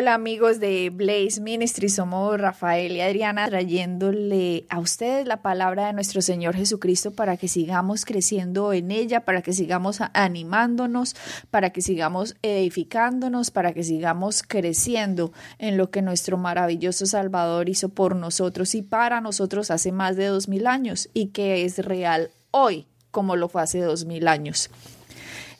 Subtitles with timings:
[0.00, 5.92] Hola amigos de Blaze Ministries, somos Rafael y Adriana trayéndole a ustedes la palabra de
[5.92, 11.16] nuestro Señor Jesucristo para que sigamos creciendo en ella, para que sigamos animándonos,
[11.50, 17.88] para que sigamos edificándonos, para que sigamos creciendo en lo que nuestro maravilloso Salvador hizo
[17.88, 22.30] por nosotros y para nosotros hace más de dos mil años y que es real
[22.52, 24.70] hoy como lo fue hace dos mil años.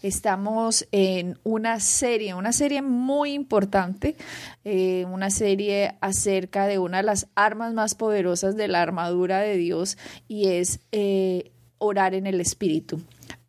[0.03, 4.17] Estamos en una serie, una serie muy importante,
[4.65, 9.57] eh, una serie acerca de una de las armas más poderosas de la armadura de
[9.57, 9.99] Dios
[10.29, 13.01] y es eh, orar en el Espíritu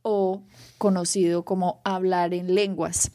[0.02, 0.42] o
[0.80, 3.12] conocido como hablar en lenguas.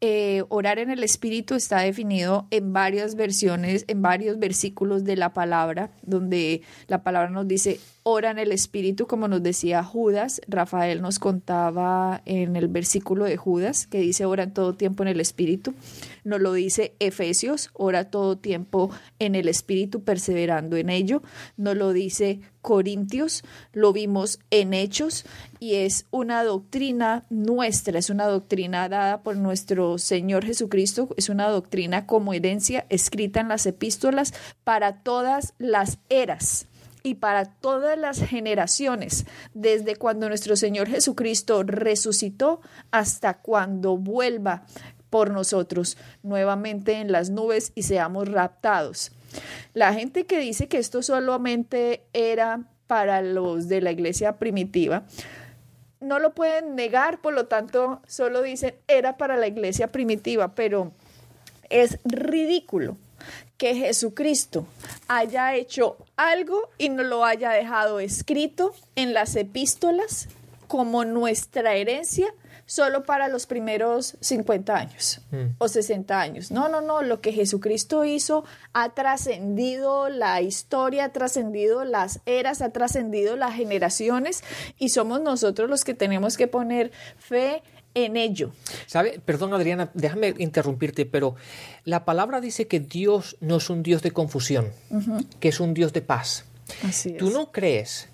[0.00, 5.34] Eh, orar en el Espíritu está definido en varias versiones, en varios versículos de la
[5.34, 10.40] palabra, donde la palabra nos dice ora en el Espíritu, como nos decía Judas.
[10.48, 15.10] Rafael nos contaba en el versículo de Judas, que dice ora en todo tiempo en
[15.10, 15.74] el Espíritu.
[16.24, 21.22] Nos lo dice Efesios, ora todo tiempo en el Espíritu, perseverando en ello.
[21.58, 25.26] Nos lo dice Corintios, lo vimos en Hechos
[25.60, 31.48] y es una doctrina nuestra, es una doctrina dada por nuestro Señor Jesucristo, es una
[31.48, 34.32] doctrina como herencia escrita en las epístolas
[34.64, 36.67] para todas las eras
[37.02, 44.64] y para todas las generaciones, desde cuando nuestro Señor Jesucristo resucitó hasta cuando vuelva
[45.10, 49.12] por nosotros nuevamente en las nubes y seamos raptados.
[49.74, 55.04] La gente que dice que esto solamente era para los de la iglesia primitiva,
[56.00, 60.92] no lo pueden negar, por lo tanto, solo dicen era para la iglesia primitiva, pero
[61.70, 62.96] es ridículo
[63.58, 64.66] que Jesucristo
[65.08, 70.28] haya hecho algo y no lo haya dejado escrito en las epístolas
[70.68, 72.32] como nuestra herencia
[72.66, 75.56] solo para los primeros 50 años mm.
[75.56, 76.50] o 60 años.
[76.50, 78.44] No, no, no, lo que Jesucristo hizo
[78.74, 84.44] ha trascendido la historia, ha trascendido las eras, ha trascendido las generaciones
[84.78, 87.62] y somos nosotros los que tenemos que poner fe
[88.04, 88.52] en ello.
[88.86, 89.20] ¿Sabe?
[89.24, 91.36] Perdón, Adriana, déjame interrumpirte, pero
[91.84, 94.70] la palabra dice que Dios no es un Dios de confusión,
[95.40, 96.44] que es un Dios de paz.
[96.82, 98.08] Así ¿Tú no crees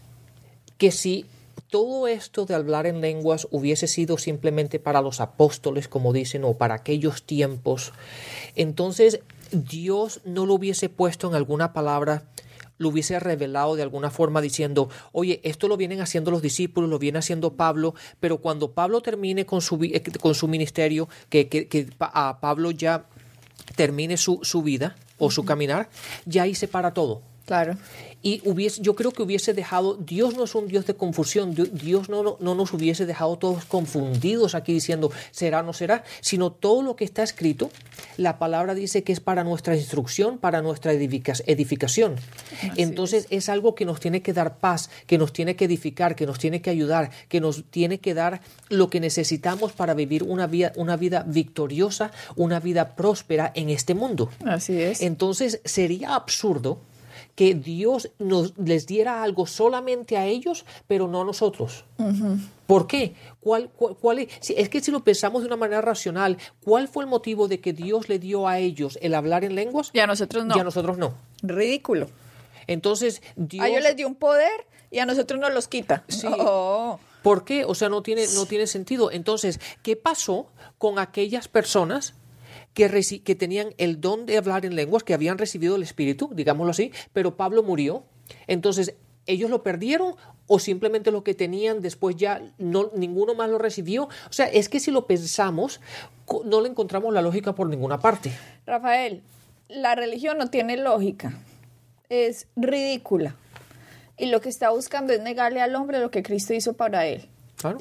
[0.78, 1.26] que si
[1.70, 6.54] todo esto de hablar en lenguas hubiese sido simplemente para los apóstoles, como dicen, o
[6.54, 7.92] para aquellos tiempos,
[8.54, 9.20] entonces
[9.50, 12.24] Dios no lo hubiese puesto en alguna palabra
[12.78, 16.98] lo hubiese revelado de alguna forma diciendo, oye, esto lo vienen haciendo los discípulos, lo
[16.98, 21.88] viene haciendo Pablo, pero cuando Pablo termine con su, eh, con su ministerio, que, que,
[22.00, 23.06] a Pablo ya
[23.76, 25.88] termine su, su vida o su caminar,
[26.26, 27.22] ya ahí se para todo.
[27.46, 27.76] Claro
[28.24, 32.08] y hubiese, yo creo que hubiese dejado, Dios no es un Dios de confusión, Dios
[32.08, 36.82] no, no, nos hubiese dejado todos confundidos aquí diciendo será o no será, sino todo
[36.82, 37.70] lo que está escrito,
[38.16, 42.16] la palabra dice que es para nuestra instrucción, para nuestra edificación.
[42.76, 43.44] Entonces es.
[43.50, 46.62] algo que nos tiene que dar paz, que nos tiene que edificar, que nos tiene
[46.62, 48.40] que ayudar, que nos tiene que dar
[48.70, 53.92] lo que necesitamos para vivir una vida, una vida victoriosa, una vida próspera en este
[53.92, 54.30] mundo.
[54.46, 55.02] Así es.
[55.02, 56.80] Entonces sería absurdo
[57.34, 61.84] que Dios nos les diera algo solamente a ellos, pero no a nosotros.
[62.66, 63.14] ¿Por qué?
[63.40, 64.50] ¿Cuál, cuál, es?
[64.50, 64.68] es?
[64.68, 68.08] que si lo pensamos de una manera racional, ¿cuál fue el motivo de que Dios
[68.08, 69.90] le dio a ellos el hablar en lenguas?
[69.92, 70.56] Y a nosotros no.
[70.56, 71.14] Y a nosotros no.
[71.42, 72.08] Ridículo.
[72.66, 73.64] Entonces, Dios...
[73.64, 76.04] A ellos les dio un poder y a nosotros nos los quita.
[76.08, 76.28] Sí.
[76.30, 76.98] Oh.
[77.22, 77.64] ¿Por qué?
[77.64, 79.10] O sea, no tiene, no tiene sentido.
[79.10, 80.46] Entonces, ¿qué pasó
[80.78, 82.14] con aquellas personas
[82.74, 86.70] que, que tenían el don de hablar en lenguas, que habían recibido el Espíritu, digámoslo
[86.70, 88.04] así, pero Pablo murió.
[88.46, 88.94] Entonces,
[89.26, 94.04] ¿ellos lo perdieron o simplemente lo que tenían después ya no, ninguno más lo recibió?
[94.04, 95.80] O sea, es que si lo pensamos,
[96.44, 98.32] no le encontramos la lógica por ninguna parte.
[98.66, 99.22] Rafael,
[99.68, 101.32] la religión no tiene lógica,
[102.08, 103.36] es ridícula.
[104.16, 107.28] Y lo que está buscando es negarle al hombre lo que Cristo hizo para él.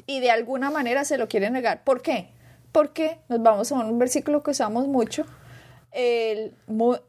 [0.06, 1.84] Y de alguna manera se lo quiere negar.
[1.84, 2.28] ¿Por qué?
[2.74, 5.24] Porque nos vamos a un versículo que usamos mucho,
[5.92, 6.52] el,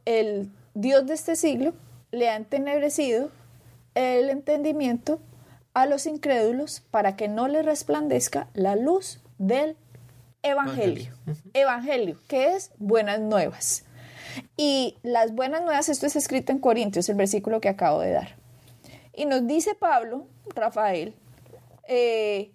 [0.04, 1.74] el Dios de este siglo
[2.12, 3.30] le ha entenebrecido
[3.96, 5.18] el entendimiento
[5.74, 9.76] a los incrédulos para que no le resplandezca la luz del
[10.42, 11.12] Evangelio.
[11.52, 13.84] Evangelio, que es buenas nuevas.
[14.56, 18.36] Y las buenas nuevas, esto es escrito en Corintios, el versículo que acabo de dar.
[19.12, 21.12] Y nos dice Pablo, Rafael,
[21.88, 22.52] eh,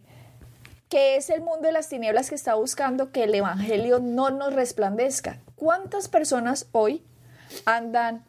[0.92, 4.54] que es el mundo de las tinieblas que está buscando que el Evangelio no nos
[4.54, 5.40] resplandezca.
[5.56, 7.04] ¿Cuántas personas hoy
[7.66, 8.24] andan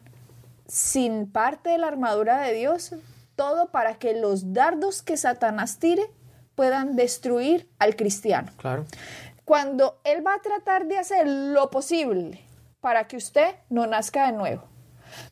[0.67, 2.95] sin parte de la armadura de Dios,
[3.35, 6.09] todo para que los dardos que Satanás tire
[6.55, 8.51] puedan destruir al cristiano.
[8.57, 8.85] Claro.
[9.45, 12.41] Cuando Él va a tratar de hacer lo posible
[12.79, 14.63] para que usted no nazca de nuevo.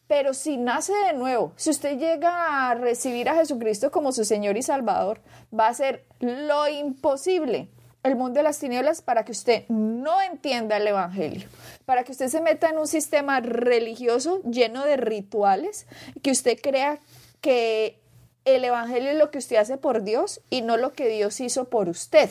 [0.08, 4.58] Pero si nace de nuevo, si usted llega a recibir a Jesucristo como su Señor
[4.58, 5.22] y Salvador,
[5.58, 7.70] va a hacer lo imposible.
[8.04, 11.48] El mundo de las tinieblas para que usted no entienda el Evangelio,
[11.86, 15.86] para que usted se meta en un sistema religioso lleno de rituales,
[16.24, 17.00] que usted crea
[17.42, 18.01] que
[18.46, 21.66] el Evangelio es lo que usted hace por Dios y no lo que Dios hizo
[21.66, 22.30] por usted.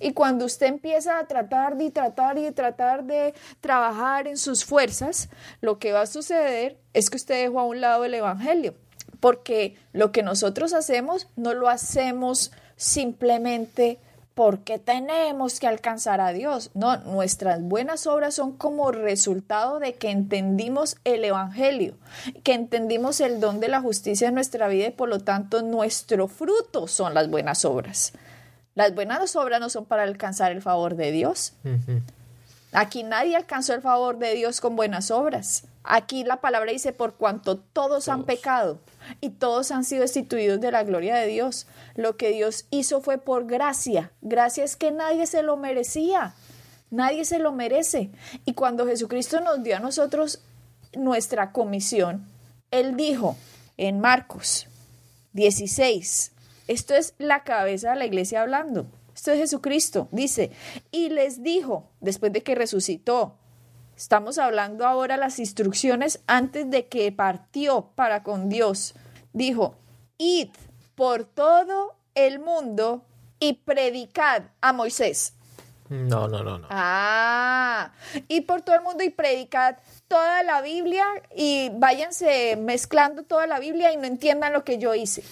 [0.00, 5.28] Y cuando usted empieza a tratar de tratar y tratar de trabajar en sus fuerzas,
[5.60, 8.74] lo que va a suceder es que usted dejó a un lado el Evangelio,
[9.18, 13.98] porque lo que nosotros hacemos no lo hacemos simplemente
[14.34, 16.70] porque tenemos que alcanzar a Dios.
[16.74, 21.96] No, nuestras buenas obras son como resultado de que entendimos el Evangelio,
[22.42, 26.26] que entendimos el don de la justicia en nuestra vida y por lo tanto nuestro
[26.26, 28.12] fruto son las buenas obras.
[28.74, 31.54] Las buenas obras no son para alcanzar el favor de Dios.
[32.72, 35.64] Aquí nadie alcanzó el favor de Dios con buenas obras.
[35.84, 38.80] Aquí la palabra dice, por cuanto todos, han pecado
[39.20, 41.66] y todos han sido destituidos de la gloria de Dios.
[41.94, 44.10] Lo que Dios hizo fue por gracia.
[44.22, 46.34] Gracia es que nadie se lo merecía.
[46.90, 48.10] Nadie se lo merece.
[48.46, 50.40] Y cuando Jesucristo nos dio a nosotros
[50.94, 52.26] nuestra comisión,
[52.70, 53.36] Él dijo
[53.76, 54.68] en Marcos
[55.34, 56.32] 16,
[56.66, 58.86] esto es la cabeza de la iglesia hablando.
[59.14, 60.08] Esto es Jesucristo.
[60.12, 60.50] Dice,
[60.90, 63.36] y les dijo, después de que resucitó,
[63.96, 68.94] estamos hablando ahora las instrucciones antes de que partió para con Dios.
[69.32, 69.76] Dijo,
[70.18, 70.50] id
[70.94, 73.04] por todo el mundo
[73.40, 75.34] y predicad a Moisés.
[75.88, 76.66] No, no, no, no.
[76.70, 77.92] Ah,
[78.28, 79.76] id por todo el mundo y predicad
[80.08, 81.04] toda la Biblia
[81.36, 85.22] y váyanse mezclando toda la Biblia y no entiendan lo que yo hice.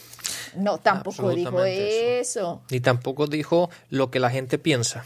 [0.56, 2.62] No, tampoco dijo eso.
[2.70, 5.04] Ni tampoco dijo lo que la gente piensa.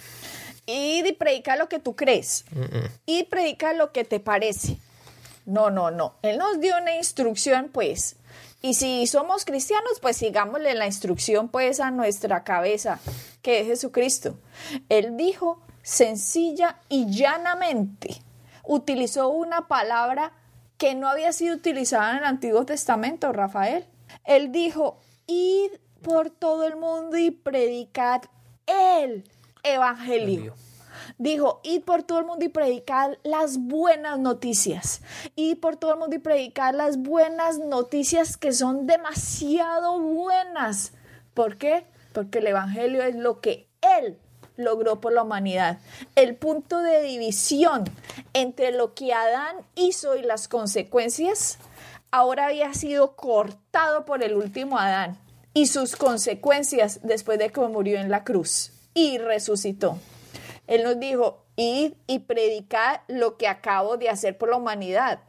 [0.66, 2.44] Y predica lo que tú crees.
[3.06, 4.78] Y predica lo que te parece.
[5.44, 6.14] No, no, no.
[6.22, 8.16] Él nos dio una instrucción, pues.
[8.62, 12.98] Y si somos cristianos, pues sigámosle la instrucción, pues, a nuestra cabeza,
[13.42, 14.36] que es Jesucristo.
[14.88, 18.20] Él dijo sencilla y llanamente.
[18.64, 20.32] Utilizó una palabra
[20.78, 23.86] que no había sido utilizada en el Antiguo Testamento, Rafael.
[24.24, 24.98] Él dijo,
[25.28, 25.70] id
[26.02, 28.22] por todo el mundo y predicad
[28.66, 29.24] el
[29.66, 30.54] evangelio.
[31.18, 35.02] Dijo, id por todo el mundo y predicad las buenas noticias.
[35.34, 40.92] Id por todo el mundo y predicad las buenas noticias que son demasiado buenas.
[41.34, 41.86] ¿Por qué?
[42.12, 44.18] Porque el evangelio es lo que Él
[44.56, 45.78] logró por la humanidad.
[46.14, 47.84] El punto de división
[48.32, 51.58] entre lo que Adán hizo y las consecuencias
[52.10, 55.18] ahora había sido cortado por el último Adán
[55.54, 59.98] y sus consecuencias después de que murió en la cruz y resucitó.
[60.66, 65.20] Él nos dijo, id y predicad lo que acabo de hacer por la humanidad.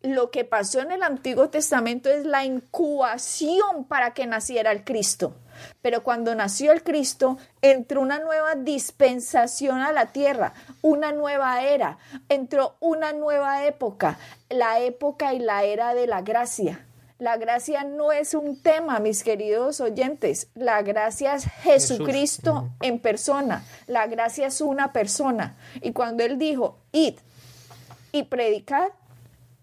[0.00, 5.34] Lo que pasó en el Antiguo Testamento es la incubación para que naciera el Cristo.
[5.82, 11.98] Pero cuando nació el Cristo, entró una nueva dispensación a la tierra, una nueva era,
[12.28, 14.18] entró una nueva época,
[14.48, 16.85] la época y la era de la gracia.
[17.18, 20.48] La gracia no es un tema, mis queridos oyentes.
[20.54, 23.64] La gracia es Jesucristo en persona.
[23.86, 25.56] La gracia es una persona.
[25.80, 27.14] Y cuando Él dijo, id
[28.12, 28.88] y predicad,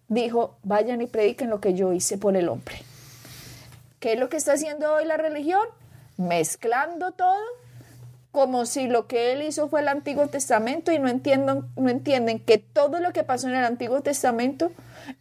[0.07, 2.75] dijo, vayan y prediquen lo que yo hice por el hombre.
[3.99, 5.67] ¿Qué es lo que está haciendo hoy la religión?
[6.17, 7.37] Mezclando todo
[8.33, 12.39] como si lo que él hizo fue el Antiguo Testamento y no entienden, no entienden
[12.39, 14.71] que todo lo que pasó en el Antiguo Testamento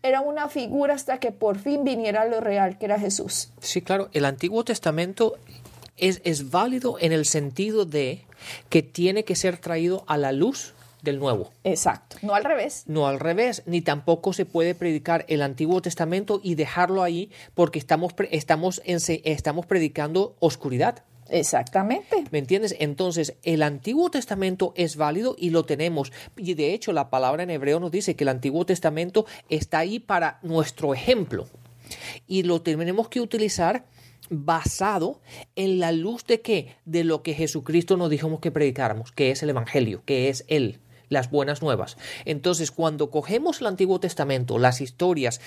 [0.02, 3.50] era una figura hasta que por fin viniera lo real, que era Jesús.
[3.60, 5.36] Sí, claro, el Antiguo Testamento
[5.98, 8.24] es, es válido en el sentido de
[8.70, 11.50] que tiene que ser traído a la luz del Nuevo.
[11.64, 12.84] Exacto, no al revés.
[12.86, 17.78] No al revés, ni tampoco se puede predicar el Antiguo Testamento y dejarlo ahí porque
[17.78, 21.04] estamos, estamos, estamos predicando oscuridad.
[21.32, 22.24] Exactamente.
[22.30, 22.76] ¿Me entiendes?
[22.78, 26.12] Entonces, el Antiguo Testamento es válido y lo tenemos.
[26.36, 29.98] Y de hecho, la palabra en hebreo nos dice que el Antiguo Testamento está ahí
[29.98, 31.48] para nuestro ejemplo.
[32.26, 33.86] Y lo tenemos que utilizar
[34.28, 35.20] basado
[35.56, 36.76] en la luz de qué?
[36.84, 40.80] De lo que Jesucristo nos dijo que predicáramos, que es el Evangelio, que es Él
[41.12, 41.96] las buenas nuevas.
[42.24, 45.40] Entonces, cuando cogemos el Antiguo Testamento, las historias,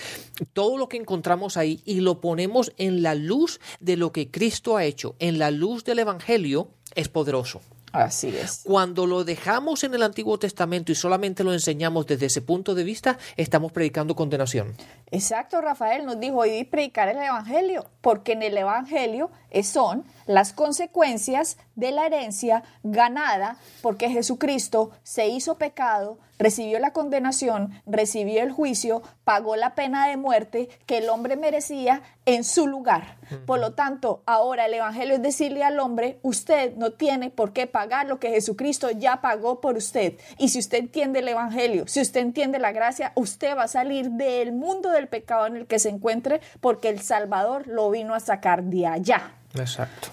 [0.53, 4.77] todo lo que encontramos ahí y lo ponemos en la luz de lo que Cristo
[4.77, 7.61] ha hecho, en la luz del Evangelio, es poderoso.
[7.91, 8.61] Así es.
[8.65, 12.83] Cuando lo dejamos en el Antiguo Testamento y solamente lo enseñamos desde ese punto de
[12.83, 14.75] vista, estamos predicando condenación.
[15.11, 19.31] Exacto, Rafael nos dijo, y predicar el Evangelio, porque en el Evangelio
[19.63, 27.81] son las consecuencias de la herencia ganada porque Jesucristo se hizo pecado, recibió la condenación,
[27.85, 33.17] recibió el juicio, pagó la pena de muerte que el hombre merecía en su lugar.
[33.45, 37.67] Por lo tanto, ahora el Evangelio es decirle al hombre, usted no tiene por qué
[37.67, 40.15] pagar lo que Jesucristo ya pagó por usted.
[40.37, 44.11] Y si usted entiende el Evangelio, si usted entiende la gracia, usted va a salir
[44.11, 48.19] del mundo del pecado en el que se encuentre porque el Salvador lo vino a
[48.19, 49.31] sacar de allá.
[49.61, 50.09] Exacto.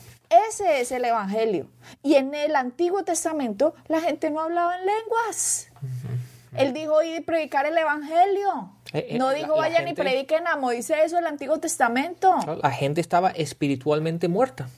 [0.48, 1.68] Ese es el Evangelio.
[2.02, 5.68] Y en el Antiguo Testamento la gente no hablaba en lenguas.
[6.56, 8.72] Él dijo y predicar el Evangelio.
[8.92, 12.34] Eh, eh, no dijo la vayan y prediquen a Moisés eso el Antiguo Testamento.
[12.62, 14.68] La gente estaba espiritualmente muerta.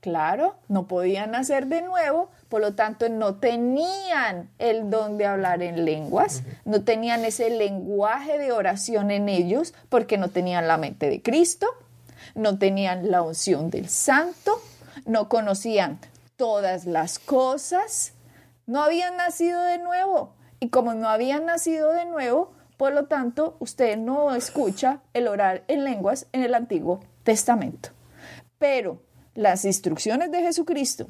[0.00, 5.62] Claro, no podían nacer de nuevo, por lo tanto no tenían el don de hablar
[5.62, 11.08] en lenguas, no tenían ese lenguaje de oración en ellos, porque no tenían la mente
[11.08, 11.68] de Cristo,
[12.34, 14.60] no tenían la unción del Santo,
[15.06, 15.98] no conocían
[16.36, 18.14] todas las cosas,
[18.66, 20.34] no habían nacido de nuevo.
[20.60, 25.64] Y como no habían nacido de nuevo, por lo tanto, usted no escucha el orar
[25.68, 27.90] en lenguas en el Antiguo Testamento.
[28.58, 29.02] Pero
[29.34, 31.06] las instrucciones de Jesucristo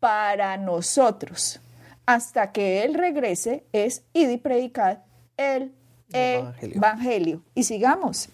[0.00, 1.60] para nosotros
[2.06, 4.98] hasta que Él regrese es id y predicad
[5.36, 5.74] el
[6.12, 6.76] Evangelio.
[6.76, 7.42] evangelio.
[7.54, 8.28] Y sigamos.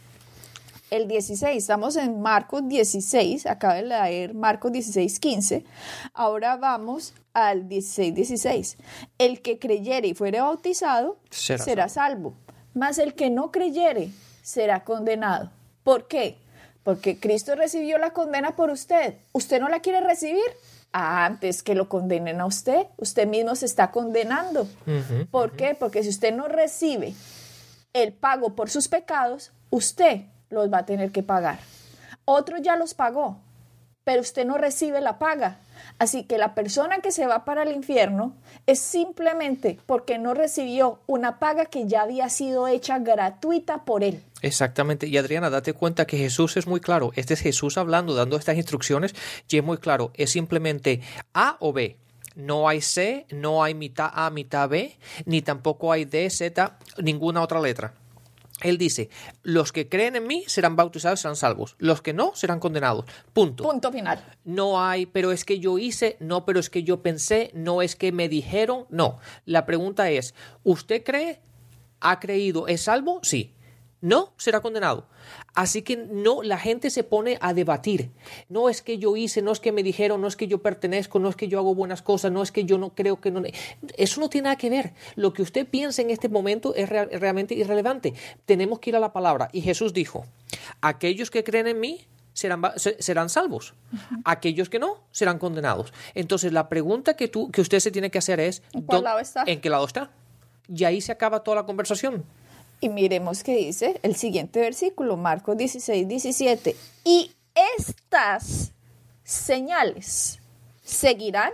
[0.93, 5.65] El 16, estamos en Marcos 16, acaba de leer Marcos 16, 15.
[6.13, 8.77] Ahora vamos al 16, 16.
[9.17, 12.35] El que creyere y fuere bautizado Será será, salvo,
[12.75, 14.11] mas el que no creyere
[14.43, 15.51] será condenado.
[15.83, 16.37] ¿Por qué?
[16.83, 19.15] Porque Cristo recibió la condena por usted.
[19.33, 20.45] ¿Usted no la quiere recibir?
[20.93, 24.69] Ah, Antes que lo condenen a usted, usted mismo se está condenando.
[25.31, 25.75] ¿Por qué?
[25.75, 27.15] Porque si usted no recibe
[27.95, 31.59] el pago por sus pecados, usted los va a tener que pagar.
[32.25, 33.39] Otro ya los pagó,
[34.05, 35.59] pero usted no recibe la paga.
[35.99, 38.35] Así que la persona que se va para el infierno
[38.67, 44.23] es simplemente porque no recibió una paga que ya había sido hecha gratuita por él.
[44.43, 45.07] Exactamente.
[45.07, 47.13] Y Adriana, date cuenta que Jesús es muy claro.
[47.15, 49.15] Este es Jesús hablando, dando estas instrucciones,
[49.49, 50.13] y es muy claro.
[50.15, 51.01] Es simplemente
[51.35, 51.97] A o B.
[52.35, 57.43] No hay C, no hay mitad A, mitad B, ni tampoco hay D, Z, ninguna
[57.43, 57.93] otra letra.
[58.61, 59.11] Él dice,
[59.43, 61.75] los que creen en mí serán bautizados, serán salvos.
[61.79, 63.07] Los que no, serán condenados.
[63.33, 63.65] Punto.
[63.65, 64.25] Punto final.
[64.45, 67.97] No hay, pero es que yo hice, no, pero es que yo pensé, no es
[67.97, 69.19] que me dijeron, no.
[69.47, 71.41] La pregunta es, ¿usted cree?
[72.01, 72.69] ¿Ha creído?
[72.69, 73.21] ¿Es salvo?
[73.23, 73.55] Sí.
[74.03, 75.07] No, será condenado.
[75.55, 78.11] Así que no, la gente se pone a debatir.
[78.49, 81.19] No es que yo hice, no es que me dijeron, no es que yo pertenezco,
[81.21, 83.43] no es que yo hago buenas cosas, no es que yo no creo que no.
[83.97, 84.93] Eso no tiene nada que ver.
[85.15, 88.13] Lo que usted piensa en este momento es real- realmente irrelevante.
[88.45, 89.49] Tenemos que ir a la palabra.
[89.53, 90.27] Y Jesús dijo,
[90.81, 92.01] aquellos que creen en mí
[92.33, 93.75] serán, serán salvos.
[94.25, 95.93] Aquellos que no serán condenados.
[96.15, 99.05] Entonces la pregunta que, tú, que usted se tiene que hacer es, ¿En cuál ¿dó-
[99.05, 99.45] lado está?
[99.47, 100.11] ¿en qué lado está?
[100.69, 102.25] Y ahí se acaba toda la conversación.
[102.83, 106.75] Y miremos qué dice el siguiente versículo, Marcos 16, 17.
[107.05, 107.31] Y
[107.79, 108.73] estas
[109.23, 110.41] señales
[110.83, 111.53] seguirán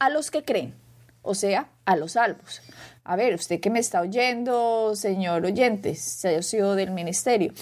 [0.00, 0.74] a los que creen,
[1.22, 2.60] o sea, a los salvos.
[3.04, 7.52] A ver, usted que me está oyendo, señor oyente, socio del ministerio,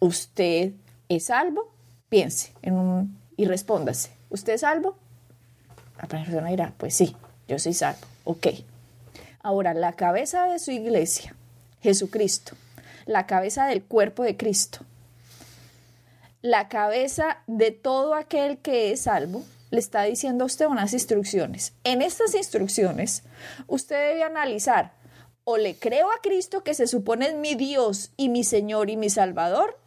[0.00, 0.72] ¿usted
[1.08, 1.72] es salvo?
[2.08, 2.52] Piense
[3.36, 4.10] y respóndase.
[4.28, 4.96] ¿Usted es salvo?
[6.02, 7.14] La persona dirá, pues sí,
[7.46, 8.04] yo soy salvo.
[8.24, 8.48] Ok.
[9.40, 11.36] Ahora, la cabeza de su iglesia,
[11.82, 12.56] Jesucristo,
[13.06, 14.80] la cabeza del cuerpo de Cristo,
[16.42, 21.72] la cabeza de todo aquel que es salvo, le está diciendo a usted unas instrucciones.
[21.84, 23.22] En estas instrucciones,
[23.66, 24.92] usted debe analizar,
[25.44, 28.96] o le creo a Cristo que se supone es mi Dios y mi Señor y
[28.96, 29.78] mi Salvador,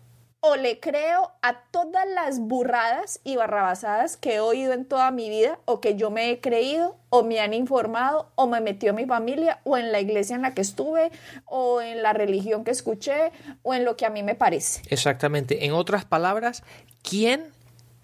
[0.41, 5.29] o le creo a todas las burradas y barrabasadas que he oído en toda mi
[5.29, 9.05] vida, o que yo me he creído, o me han informado, o me metió mi
[9.05, 11.11] familia, o en la iglesia en la que estuve,
[11.45, 13.31] o en la religión que escuché,
[13.61, 14.81] o en lo que a mí me parece.
[14.89, 15.65] Exactamente.
[15.65, 16.63] En otras palabras,
[17.03, 17.51] ¿quién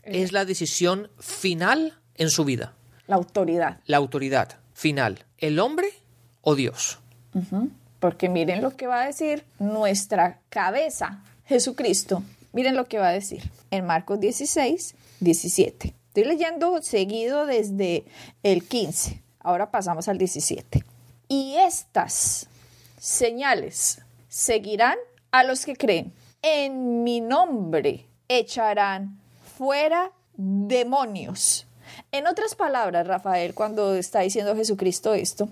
[0.04, 2.74] es la decisión final en su vida?
[3.08, 3.80] La autoridad.
[3.86, 5.26] La autoridad final.
[5.40, 5.90] ¿El hombre
[6.42, 7.00] o Dios?
[8.00, 12.24] Porque miren lo que va a decir nuestra cabeza, Jesucristo.
[12.54, 15.94] Miren lo que va a decir en Marcos 16, 17.
[16.08, 18.04] Estoy leyendo seguido desde
[18.44, 19.22] el 15.
[19.40, 20.84] Ahora pasamos al 17.
[21.30, 22.48] Y estas
[23.00, 24.98] señales seguirán
[25.32, 26.14] a los que creen.
[26.42, 29.20] En mi nombre echarán
[29.58, 31.66] fuera demonios.
[32.12, 35.48] En otras palabras, Rafael, cuando está diciendo Jesucristo esto,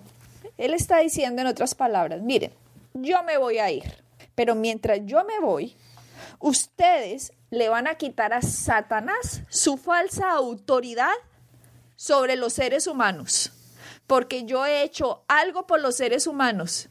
[0.57, 2.51] él está diciendo en otras palabras, miren,
[2.93, 3.83] yo me voy a ir,
[4.35, 5.75] pero mientras yo me voy,
[6.45, 11.15] ustedes le van a quitar a Satanás su falsa autoridad
[11.95, 13.51] sobre los seres humanos,
[14.05, 16.89] porque yo he hecho algo por los seres humanos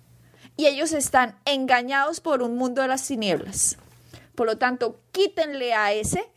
[0.57, 3.79] y ellos están engañados por un mundo de las tinieblas.
[4.35, 6.29] Por lo tanto, quítenle a ese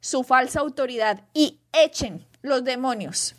[0.00, 3.36] su falsa autoridad y echen los demonios,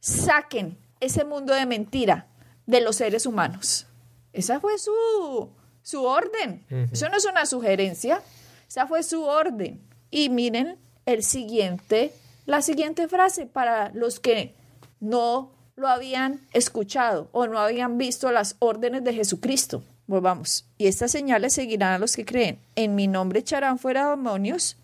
[0.00, 2.28] saquen ese mundo de mentira
[2.64, 3.86] de los seres humanos.
[4.32, 5.50] Esa fue su,
[5.82, 6.64] su orden.
[6.90, 8.22] Eso no es una sugerencia,
[8.70, 9.80] esa fue su orden.
[10.12, 12.14] Y miren el siguiente,
[12.46, 14.54] la siguiente frase para los que
[15.00, 19.82] no lo habían escuchado o no habían visto las órdenes de Jesucristo.
[20.06, 20.66] Volvamos.
[20.78, 22.60] Y estas señales seguirán a los que creen.
[22.76, 24.76] En mi nombre echarán fuera demonios,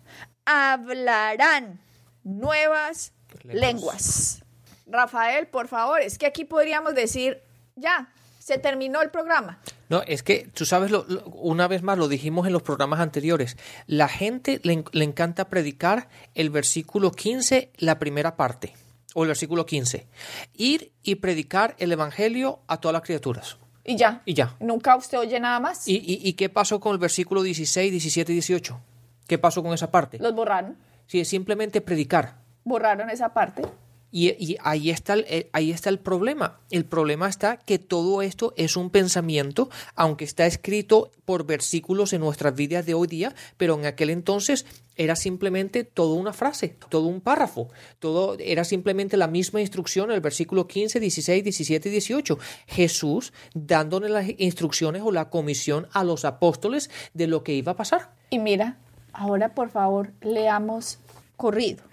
[0.43, 1.79] hablarán
[2.25, 3.13] nuevas
[3.43, 4.43] lenguas.
[4.85, 7.41] Rafael, por favor, es que aquí podríamos decir,
[7.77, 9.61] ya, se terminó el programa.
[9.89, 13.57] No, es que tú sabes, lo, una vez más lo dijimos en los programas anteriores,
[13.85, 18.73] la gente le, le, encanta predicar el versículo 15, la primera parte,
[19.13, 20.07] o el versículo 15,
[20.55, 23.57] ir y predicar el Evangelio a todas las criaturas.
[23.85, 24.21] Y ya.
[24.25, 24.55] Y ya.
[24.59, 25.87] Nunca usted oye nada más.
[25.87, 28.79] ¿Y, y, y qué pasó con el versículo 16, 17 y 18?
[29.27, 30.19] ¿Qué pasó con esa parte?
[30.19, 30.77] Los borraron.
[31.07, 32.35] Sí, es simplemente predicar.
[32.65, 33.61] Borraron esa parte.
[34.09, 36.59] Y, ahí, está el, eh, ahí está el problema.
[36.71, 42.21] El problema está que todo esto es un pensamiento, aunque está escrito por versículos en
[42.21, 47.07] nuestras vidas de hoy día, pero en aquel entonces era simplemente toda una frase, todo
[47.07, 52.39] un párrafo, todo era simplemente la misma instrucción, el versículo 15, 16, 17 y 18.
[52.67, 57.75] Jesús dándole las instrucciones o la comisión a los apóstoles de lo que iba a
[57.75, 58.13] pasar.
[58.29, 58.77] Y mira,
[59.11, 60.99] ahora por favor leamos
[61.35, 61.83] corrido.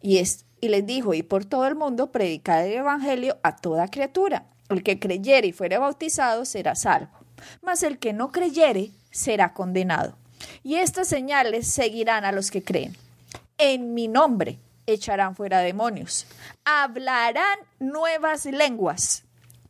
[0.00, 3.88] Y es y les dijo, y por todo el mundo predicad el Evangelio a toda
[3.88, 4.46] criatura.
[4.70, 7.10] El que creyere y fuere bautizado será salvo,
[7.60, 10.16] mas el que no creyere será condenado.
[10.62, 12.96] Y estas señales seguirán a los que creen.
[13.58, 16.26] En mi nombre echarán fuera demonios,
[16.64, 19.24] hablarán nuevas lenguas,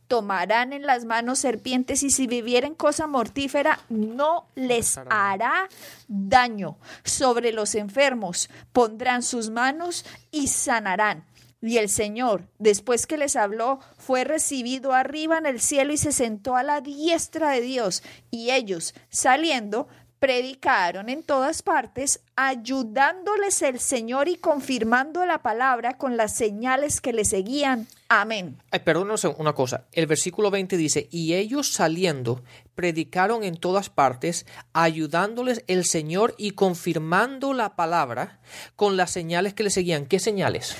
[0.07, 5.67] tomarán en las manos serpientes y si vivieren cosa mortífera no les hará
[6.07, 6.77] daño.
[7.03, 11.25] Sobre los enfermos pondrán sus manos y sanarán.
[11.61, 16.11] Y el Señor, después que les habló, fue recibido arriba en el cielo y se
[16.11, 18.03] sentó a la diestra de Dios.
[18.29, 19.87] Y ellos, saliendo,
[20.25, 27.13] predicaron en todas partes, ayudándoles el Señor y confirmando la palabra con las señales que
[27.13, 27.85] le seguían.
[28.09, 28.57] Amén.
[28.71, 29.83] Ay, perdón una cosa.
[29.91, 32.41] El versículo 20 dice, y ellos saliendo,
[32.73, 38.39] predicaron en todas partes, ayudándoles el Señor y confirmando la palabra
[38.75, 40.07] con las señales que le seguían.
[40.07, 40.75] ¿Qué señales?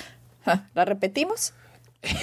[0.74, 1.54] ¿La repetimos?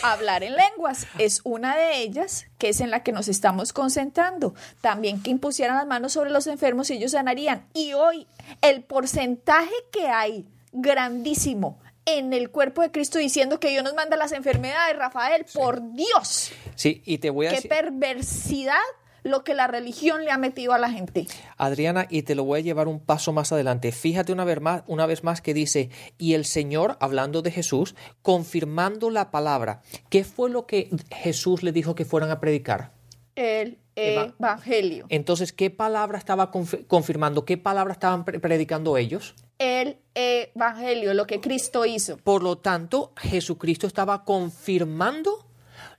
[0.02, 4.54] Hablar en lenguas es una de ellas, que es en la que nos estamos concentrando.
[4.80, 7.66] También que impusieran las manos sobre los enfermos y ellos sanarían.
[7.74, 8.26] Y hoy
[8.60, 14.16] el porcentaje que hay grandísimo en el cuerpo de Cristo diciendo que Dios nos manda
[14.16, 15.58] las enfermedades, Rafael, sí.
[15.58, 16.52] por Dios.
[16.74, 17.70] Sí, y te voy a Qué decir...
[17.70, 18.80] perversidad
[19.22, 21.26] lo que la religión le ha metido a la gente.
[21.56, 23.92] Adriana, y te lo voy a llevar un paso más adelante.
[23.92, 27.94] Fíjate una vez más, una vez más que dice, y el Señor, hablando de Jesús,
[28.22, 29.82] confirmando la palabra.
[30.10, 32.92] ¿Qué fue lo que Jesús le dijo que fueran a predicar?
[33.34, 35.06] El Evangelio.
[35.08, 37.44] Entonces, ¿qué palabra estaba confirmando?
[37.44, 39.34] ¿Qué palabra estaban predicando ellos?
[39.58, 42.16] El Evangelio, lo que Cristo hizo.
[42.18, 45.46] Por lo tanto, Jesucristo estaba confirmando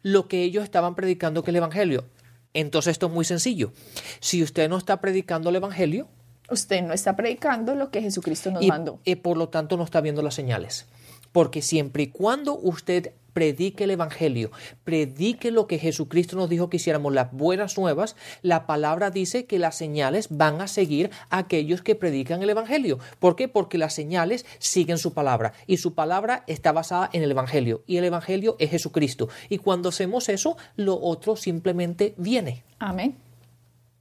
[0.02, 2.06] lo que ellos estaban predicando que el Evangelio.
[2.54, 3.74] Entonces esto es muy sencillo.
[4.20, 6.08] Si usted no está predicando el Evangelio,
[6.50, 9.00] usted no está predicando lo que Jesucristo nos y, mandó.
[9.04, 10.86] Y por lo tanto no está viendo las señales.
[11.32, 14.52] Porque siempre y cuando usted predique el Evangelio,
[14.84, 19.60] predique lo que Jesucristo nos dijo que hiciéramos, las buenas nuevas, la palabra dice que
[19.60, 23.00] las señales van a seguir a aquellos que predican el Evangelio.
[23.19, 23.48] ¿Por qué?
[23.48, 27.98] Porque las señales siguen su palabra y su palabra está basada en el Evangelio y
[27.98, 29.30] el Evangelio es Jesucristo.
[29.50, 32.63] Y cuando hacemos eso, lo otro simplemente viene.
[32.80, 33.17] Amén.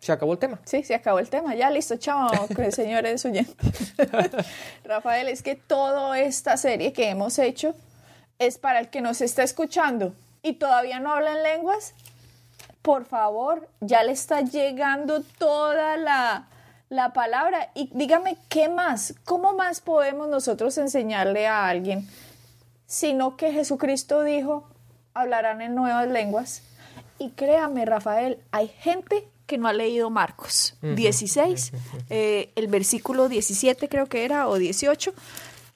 [0.03, 0.61] ¿Se acabó el tema?
[0.65, 1.55] Sí, se acabó el tema.
[1.55, 2.29] Ya listo, chao,
[2.71, 3.55] señores oyentes.
[4.85, 7.77] Rafael, es que toda esta serie que hemos hecho
[8.47, 11.95] es para el que nos está escuchando y todavía no habla en lenguas.
[12.83, 16.49] Por favor, ya le está llegando toda la,
[16.89, 17.71] la palabra.
[17.75, 19.15] Y dígame, ¿qué más?
[19.25, 22.09] ¿Cómo más podemos nosotros enseñarle a alguien?
[22.87, 24.69] Sino que Jesucristo dijo,
[25.15, 26.63] hablarán en nuevas lenguas.
[27.19, 32.05] Y créame, Rafael, hay gente que no ha leído Marcos uh -huh, 16, uh -huh.
[32.11, 35.13] eh, el versículo 17 creo que era, o 18.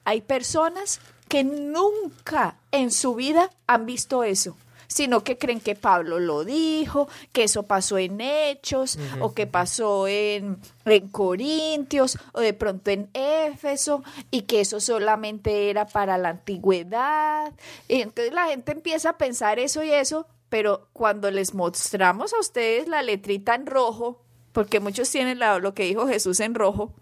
[0.05, 4.57] Hay personas que nunca en su vida han visto eso
[4.89, 10.07] sino que creen que Pablo lo dijo, que eso pasó en Hechos, o que pasó
[10.07, 16.31] en, en Corintios, o de pronto en Éfeso, y que eso solamente era para la
[16.31, 17.53] antigüedad.
[17.89, 22.41] Y entonces la gente empieza a pensar eso y eso, pero cuando les mostramos a
[22.41, 26.93] ustedes la letrita en rojo, porque muchos tienen lo que dijo Jesús en rojo,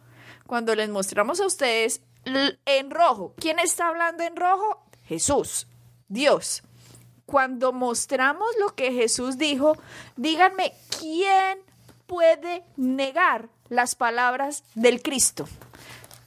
[0.46, 4.84] cuando les mostramos a ustedes en rojo, ¿quién está hablando en rojo?
[5.04, 5.66] Jesús,
[6.08, 6.62] Dios
[7.26, 9.76] cuando mostramos lo que Jesús dijo,
[10.16, 11.58] díganme, ¿quién
[12.06, 15.48] puede negar las palabras del Cristo?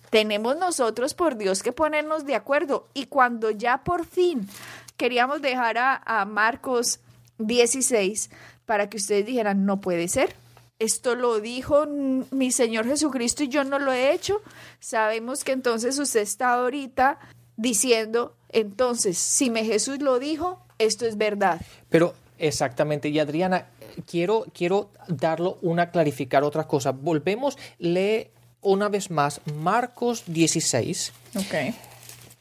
[0.09, 2.87] Tenemos nosotros, por Dios, que ponernos de acuerdo.
[2.93, 4.49] Y cuando ya por fin
[4.95, 6.99] queríamos dejar a, Marcos
[7.37, 8.31] 16
[8.65, 10.35] para que ustedes dijeran, no puede ser,
[10.79, 14.41] esto lo dijo mi Señor Jesucristo y yo no lo he hecho,
[14.79, 17.19] sabemos que entonces usted está ahorita
[17.55, 21.59] diciendo, entonces, si me Jesús lo dijo, esto es verdad.
[21.89, 23.67] Pero exactamente, y Adriana,
[24.09, 26.91] quiero, quiero darlo una clarificar otra cosa.
[26.91, 28.29] Volvemos, lee
[28.61, 31.13] una vez más Marcos 16.
[31.35, 31.75] Ok.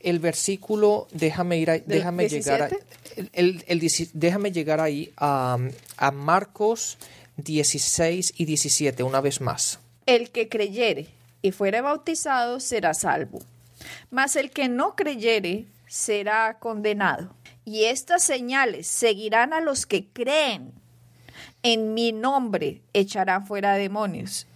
[0.01, 2.71] El versículo, déjame ir, déjame llegar,
[3.33, 3.65] el,
[4.13, 5.59] déjame llegar ahí a,
[5.97, 6.99] a Marcos
[7.37, 9.81] 16 y 17 una vez más.
[10.07, 11.09] El que creyere
[11.43, 13.41] y fuere bautizado será salvo,
[14.11, 17.35] mas el que no creyere será condenado.
[17.65, 20.73] Y estas señales seguirán a los que creen.
[21.63, 24.47] En mi nombre echarán fuera demonios.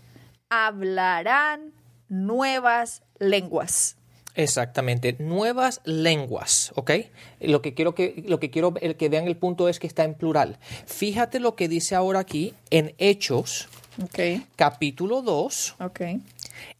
[0.48, 1.72] Hablarán
[2.08, 3.96] nuevas lenguas.
[4.34, 6.92] Exactamente, nuevas lenguas, ¿ok?
[7.40, 10.04] Lo que quiero que, lo que quiero el que vean el punto es que está
[10.04, 10.58] en plural.
[10.86, 13.68] Fíjate lo que dice ahora aquí en Hechos,
[14.02, 14.46] okay.
[14.56, 16.20] capítulo 2, okay.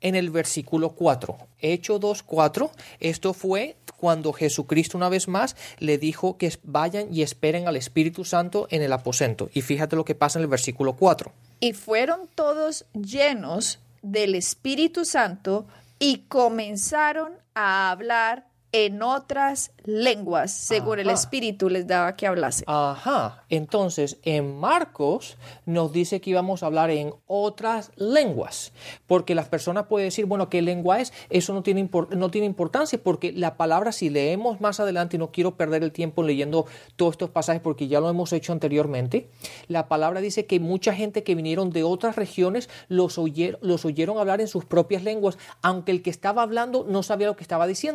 [0.01, 1.37] en el versículo 4.
[1.61, 7.23] Hechos 2, 4, esto fue cuando Jesucristo una vez más le dijo que vayan y
[7.23, 9.51] esperen al Espíritu Santo en el aposento.
[9.53, 11.33] Y fíjate lo que pasa en el versículo 4.
[11.61, 15.67] Y fueron todos llenos del Espíritu Santo
[16.01, 22.65] y comenzaron a hablar en otras lenguas, según el Espíritu les daba que hablase.
[22.67, 23.45] Ajá.
[23.49, 28.73] Entonces, en Marcos nos dice que íbamos a hablar en otras lenguas,
[29.07, 31.13] porque las personas pueden decir, bueno, ¿qué lengua es?
[31.31, 35.33] Eso no tiene, no tiene importancia, porque la palabra, si leemos más adelante, y no
[35.33, 39.29] quiero perder el tiempo leyendo todos estos pasajes, porque ya lo hemos hecho anteriormente,
[39.69, 44.19] la palabra dice que mucha gente que vinieron de otras regiones los, oyeron, los oyeron
[44.19, 47.67] hablar en sus propias lenguas, aunque el que estaba hablando no sabía lo que estaba
[47.67, 47.91] diciendo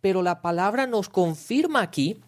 [0.00, 2.20] pero la palabra nos confirma aquí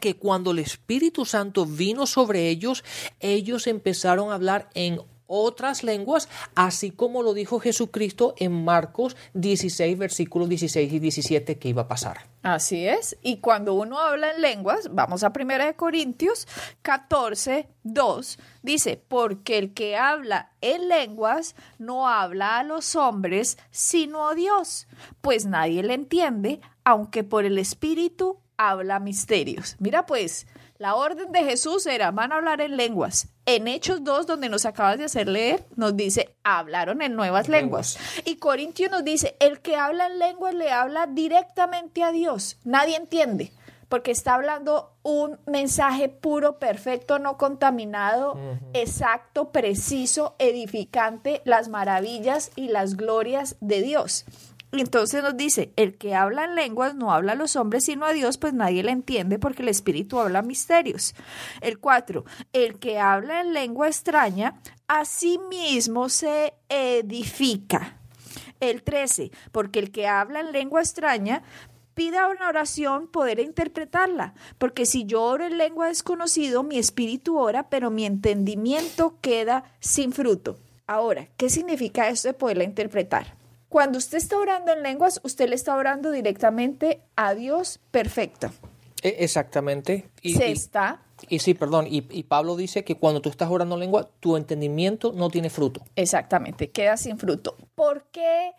[0.00, 2.82] que cuando el Espíritu Santo vino sobre ellos,
[3.20, 9.96] ellos empezaron a hablar en otras lenguas, así como lo dijo Jesucristo en Marcos 16,
[9.96, 12.26] versículos 16 y 17 que iba a pasar.
[12.42, 13.16] Así es.
[13.22, 16.48] Y cuando uno habla en lenguas, vamos a 1 Corintios
[16.82, 24.28] 14, 2, dice, porque el que habla en lenguas no habla a los hombres, sino
[24.28, 24.88] a Dios,
[25.20, 29.76] pues nadie le entiende, aunque por el Espíritu habla misterios.
[29.78, 30.46] Mira pues,
[30.78, 33.28] la orden de Jesús era, van a hablar en lenguas.
[33.46, 37.98] En Hechos 2, donde nos acabas de hacer leer, nos dice, hablaron en nuevas lenguas.
[38.24, 42.58] Y Corintio nos dice, el que habla en lenguas le habla directamente a Dios.
[42.64, 43.52] Nadie entiende,
[43.88, 48.36] porque está hablando un mensaje puro, perfecto, no contaminado,
[48.72, 54.24] exacto, preciso, edificante, las maravillas y las glorias de Dios.
[54.72, 58.14] Entonces nos dice, el que habla en lenguas no habla a los hombres sino a
[58.14, 61.14] Dios, pues nadie le entiende porque el Espíritu habla misterios.
[61.60, 67.98] El 4, el que habla en lengua extraña, a sí mismo se edifica.
[68.60, 71.42] El 13, porque el que habla en lengua extraña
[71.92, 77.68] pida una oración poder interpretarla, porque si yo oro en lengua desconocido, mi espíritu ora,
[77.68, 80.58] pero mi entendimiento queda sin fruto.
[80.86, 83.41] Ahora, ¿qué significa esto de poderla interpretar?
[83.72, 88.52] Cuando usted está orando en lenguas, usted le está orando directamente a Dios perfecto.
[89.02, 90.10] E, exactamente.
[90.20, 91.00] Y, Se está.
[91.26, 91.86] Y, sí, perdón.
[91.88, 95.80] Y, Pablo dice que cuando tú estás orando en lengua, tu entendimiento no tiene fruto.
[95.96, 97.56] Exactamente, queda sin fruto.
[97.74, 98.52] ¿Por qué?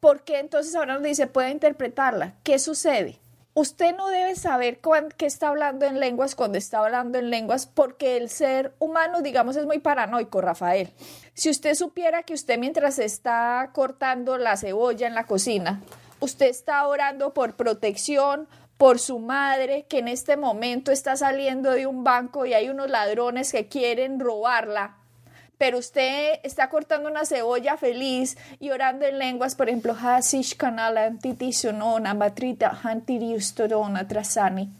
[0.00, 2.36] ¿Por qué entonces ahora nos dice puede interpretarla?
[2.42, 3.20] ¿Qué sucede?
[3.56, 4.80] usted no debe saber
[5.16, 9.56] qué está hablando en lenguas cuando está hablando en lenguas porque el ser humano, digamos,
[9.56, 10.92] es muy paranoico, Rafael.
[11.36, 15.82] Si usted supiera que usted mientras está cortando la cebolla en la cocina,
[16.18, 21.86] usted está orando por protección, por su madre que en este momento está saliendo de
[21.86, 24.96] un banco y hay unos ladrones que quieren robarla,
[25.58, 31.04] pero usted está cortando una cebolla feliz y orando en lenguas, por ejemplo, Hasish Kanala
[31.04, 34.70] Antitisunona Matrita Hantiriustorona Trasani.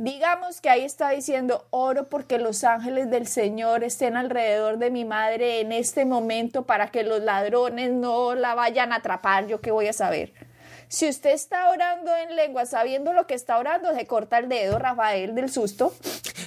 [0.00, 5.04] Digamos que ahí está diciendo, oro porque los ángeles del Señor estén alrededor de mi
[5.04, 9.70] madre en este momento para que los ladrones no la vayan a atrapar, yo qué
[9.70, 10.32] voy a saber.
[10.88, 14.78] Si usted está orando en lengua sabiendo lo que está orando, se corta el dedo,
[14.78, 15.92] Rafael, del susto.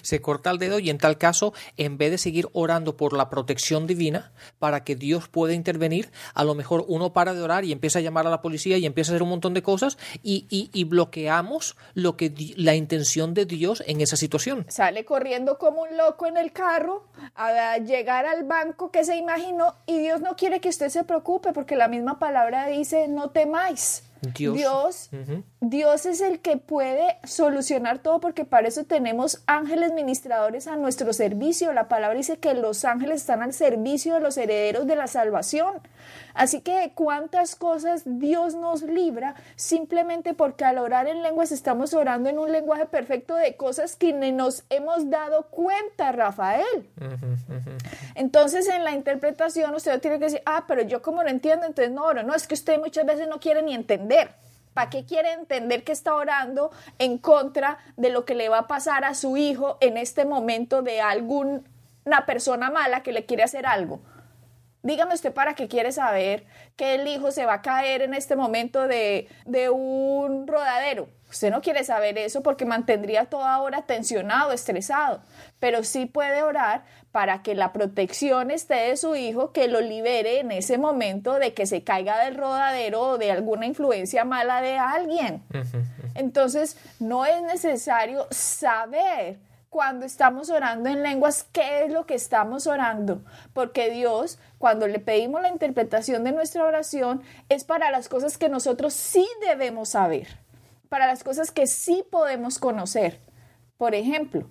[0.04, 3.32] Se corta el dedo y en tal caso, en vez de seguir orando por la
[3.32, 7.72] protección divina para que Dios pueda intervenir, a lo mejor uno para de orar y
[7.72, 10.46] empieza a llamar a la policía y empieza a hacer un montón de cosas y,
[10.50, 14.66] y bloqueamos lo que la intención de Dios en esa situación.
[14.70, 19.76] Sale corriendo como un loco en el carro a llegar al banco que se imaginó
[19.86, 24.04] y Dios no quiere que usted se preocupe porque la misma palabra dice no temáis.
[24.34, 25.10] Dios,
[25.60, 31.12] Dios, es el que puede solucionar todo porque para eso tenemos ángeles ministradores a nuestro
[31.14, 31.74] servicio.
[31.74, 35.82] La palabra dice que los ángeles están al servicio de los herederos de la salvación.
[36.34, 42.30] Así que cuántas cosas Dios nos libra simplemente porque al orar en lenguas estamos orando
[42.30, 46.89] en un lenguaje perfecto de cosas que ni nos hemos dado cuenta, Rafael.
[48.15, 51.93] Entonces en la interpretación usted tiene que decir, ah, pero yo como no entiendo, entonces
[51.93, 52.24] no oro.
[52.24, 54.32] No, es que usted muchas veces no quiere ni entender.
[54.74, 58.67] ¿Para qué quiere entender que está orando en contra de lo que le va a
[58.67, 61.62] pasar a su hijo en este momento de alguna
[62.26, 64.02] persona mala que le quiere hacer algo?
[64.84, 68.36] Dígame usted para qué quiere saber que el hijo se va a caer en este
[68.36, 71.08] momento de, de un rodadero.
[71.30, 75.22] Usted no quiere saber eso porque mantendría toda hora tensionado, estresado,
[75.60, 80.41] pero sí puede orar para que la protección esté de su hijo, que lo libere
[80.41, 84.78] en ese momento de que se caiga del rodadero o de alguna influencia mala de
[84.78, 85.41] alguien.
[86.13, 89.38] Entonces, no es necesario saber
[89.74, 93.24] cuando estamos orando en lenguas, ¿qué es lo que estamos orando?
[93.54, 98.50] Porque Dios, cuando le pedimos la interpretación de nuestra oración, es para las cosas que
[98.50, 100.28] nosotros sí debemos saber,
[100.90, 103.20] para las cosas que sí podemos conocer.
[103.76, 104.48] Por ejemplo,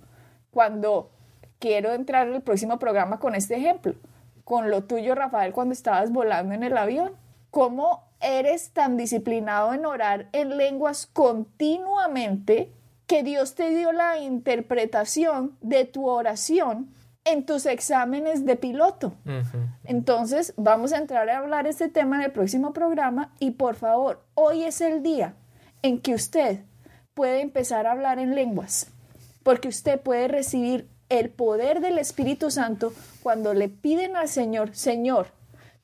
[0.51, 1.09] cuando
[1.57, 3.95] quiero entrar en el próximo programa con este ejemplo,
[4.43, 7.13] con lo tuyo, Rafael, cuando estabas volando en el avión,
[7.49, 12.73] ¿cómo eres tan disciplinado en orar en lenguas continuamente?
[13.07, 16.89] Que Dios te dio la interpretación de tu oración
[17.25, 19.13] en tus exámenes de piloto.
[19.85, 24.23] Entonces, vamos a entrar a hablar este tema en el próximo programa y por favor,
[24.35, 25.35] hoy es el día
[25.81, 26.61] en que usted
[27.13, 28.91] puede empezar a hablar en lenguas,
[29.43, 35.27] porque usted puede recibir el poder del Espíritu Santo cuando le piden al Señor, Señor,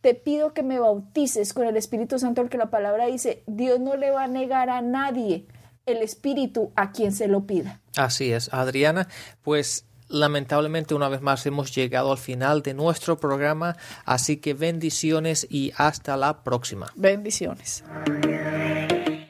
[0.01, 3.95] te pido que me bautices con el Espíritu Santo, porque la palabra dice, Dios no
[3.95, 5.45] le va a negar a nadie
[5.89, 7.82] el Espíritu a quien se lo pida.
[7.95, 9.08] Así es, Adriana,
[9.41, 15.47] pues lamentablemente una vez más hemos llegado al final de nuestro programa, así que bendiciones
[15.49, 16.91] y hasta la próxima.
[16.95, 17.84] Bendiciones.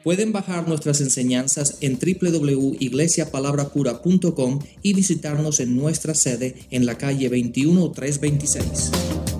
[0.02, 9.39] Pueden bajar nuestras enseñanzas en www.iglesiapalabracura.com y visitarnos en nuestra sede en la calle 21326.